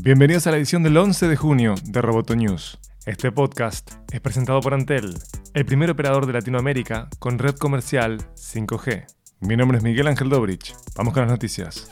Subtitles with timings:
[0.00, 2.78] Bienvenidos a la edición del 11 de junio de Roboto News.
[3.04, 5.12] Este podcast es presentado por Antel,
[5.54, 9.06] el primer operador de Latinoamérica con red comercial 5G.
[9.40, 10.72] Mi nombre es Miguel Ángel Dobrich.
[10.94, 11.90] Vamos con las noticias.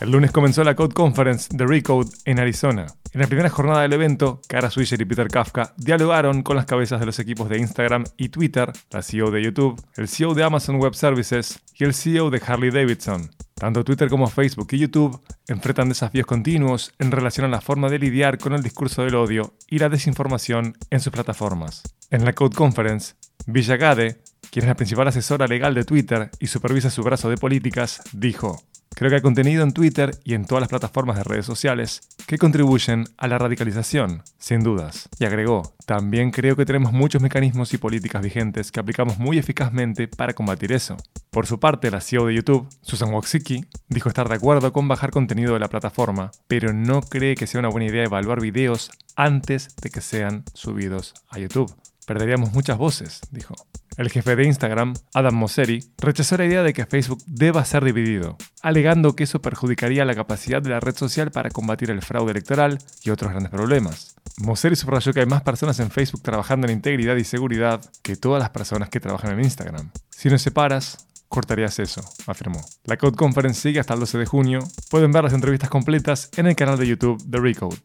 [0.00, 2.86] El lunes comenzó la Code Conference de Recode en Arizona.
[3.12, 6.98] En la primera jornada del evento, Kara Swisher y Peter Kafka dialogaron con las cabezas
[6.98, 10.80] de los equipos de Instagram y Twitter, la CEO de YouTube, el CEO de Amazon
[10.80, 13.30] Web Services y el CEO de Harley Davidson.
[13.58, 17.98] Tanto Twitter como Facebook y YouTube enfrentan desafíos continuos en relación a la forma de
[17.98, 21.82] lidiar con el discurso del odio y la desinformación en sus plataformas.
[22.10, 23.14] En la Code Conference,
[23.46, 28.00] Villagade, quien es la principal asesora legal de Twitter y supervisa su brazo de políticas,
[28.12, 28.62] dijo,
[28.94, 32.36] Creo que hay contenido en Twitter y en todas las plataformas de redes sociales que
[32.36, 35.08] contribuyen a la radicalización, sin dudas.
[35.18, 40.08] Y agregó, también creo que tenemos muchos mecanismos y políticas vigentes que aplicamos muy eficazmente
[40.08, 40.98] para combatir eso.
[41.30, 45.10] Por su parte, la CEO de YouTube, Susan Wojcicki, dijo estar de acuerdo con bajar
[45.10, 49.74] contenido de la plataforma, pero no cree que sea una buena idea evaluar videos antes
[49.76, 51.74] de que sean subidos a YouTube.
[52.06, 53.54] Perderíamos muchas voces, dijo.
[53.98, 58.36] El jefe de Instagram, Adam Mosseri, rechazó la idea de que Facebook deba ser dividido,
[58.62, 62.78] alegando que eso perjudicaría la capacidad de la red social para combatir el fraude electoral
[63.02, 64.14] y otros grandes problemas.
[64.36, 68.40] Mosseri subrayó que hay más personas en Facebook trabajando en integridad y seguridad que todas
[68.40, 69.90] las personas que trabajan en Instagram.
[70.10, 72.60] Si nos separas, cortarías eso, afirmó.
[72.84, 74.60] La Code Conference sigue hasta el 12 de junio.
[74.90, 77.76] Pueden ver las entrevistas completas en el canal de YouTube de Recode.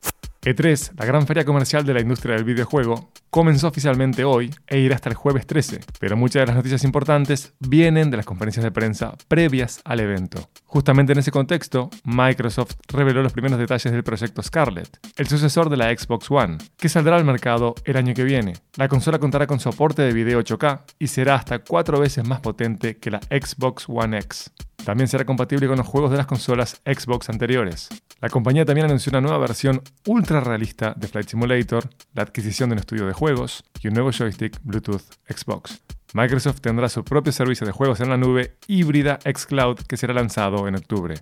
[0.44, 4.96] E3, la gran feria comercial de la industria del videojuego, comenzó oficialmente hoy e irá
[4.96, 8.72] hasta el jueves 13, pero muchas de las noticias importantes vienen de las conferencias de
[8.72, 10.50] prensa previas al evento.
[10.66, 15.78] Justamente en ese contexto, Microsoft reveló los primeros detalles del proyecto Scarlett, el sucesor de
[15.78, 18.54] la Xbox One, que saldrá al mercado el año que viene.
[18.76, 22.98] La consola contará con soporte de video 8K y será hasta cuatro veces más potente
[22.98, 24.52] que la Xbox One X.
[24.84, 27.88] También será compatible con los juegos de las consolas Xbox anteriores.
[28.24, 32.76] La compañía también anunció una nueva versión ultra realista de Flight Simulator, la adquisición de
[32.76, 35.82] un estudio de juegos y un nuevo joystick Bluetooth Xbox.
[36.14, 40.70] Microsoft tendrá su propio servicio de juegos en la nube híbrida xCloud que será lanzado
[40.70, 41.16] en octubre.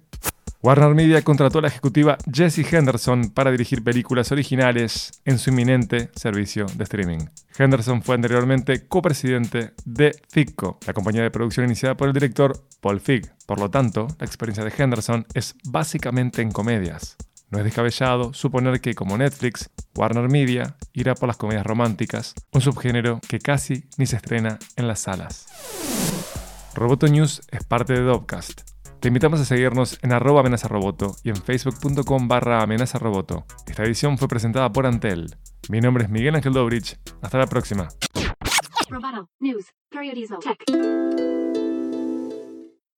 [0.64, 6.12] Warner Media contrató a la ejecutiva Jessie Henderson para dirigir películas originales en su inminente
[6.16, 7.26] servicio de streaming.
[7.58, 13.00] Henderson fue anteriormente copresidente de FICCO, la compañía de producción iniciada por el director Paul
[13.00, 13.34] Fig.
[13.48, 17.18] Por lo tanto, la experiencia de Henderson es básicamente en comedias.
[17.50, 22.62] No es descabellado suponer que, como Netflix, Warner Media irá por las comedias románticas, un
[22.62, 25.48] subgénero que casi ni se estrena en las salas.
[26.76, 28.71] Roboto News es parte de Dovcast
[29.02, 33.46] te invitamos a seguirnos en arroba amenazaroboto y en facebook.com barra amenazaroboto.
[33.66, 35.36] Esta edición fue presentada por Antel.
[35.70, 37.00] Mi nombre es Miguel Ángel Dobrich.
[37.22, 37.90] Hasta la próxima.